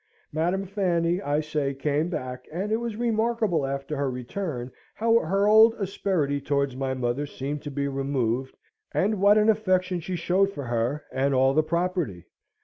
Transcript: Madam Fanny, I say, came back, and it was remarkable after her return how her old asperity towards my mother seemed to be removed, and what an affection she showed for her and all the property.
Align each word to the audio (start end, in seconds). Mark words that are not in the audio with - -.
Madam 0.33 0.65
Fanny, 0.65 1.21
I 1.21 1.41
say, 1.41 1.75
came 1.75 2.09
back, 2.09 2.47
and 2.51 2.71
it 2.71 2.77
was 2.77 2.95
remarkable 2.95 3.67
after 3.67 3.95
her 3.97 4.09
return 4.09 4.71
how 4.95 5.19
her 5.19 5.47
old 5.47 5.75
asperity 5.75 6.41
towards 6.41 6.75
my 6.75 6.95
mother 6.95 7.27
seemed 7.27 7.61
to 7.61 7.69
be 7.69 7.87
removed, 7.87 8.57
and 8.93 9.21
what 9.21 9.37
an 9.37 9.47
affection 9.47 9.99
she 9.99 10.15
showed 10.15 10.51
for 10.51 10.63
her 10.63 11.03
and 11.11 11.35
all 11.35 11.53
the 11.53 11.61
property. 11.61 12.25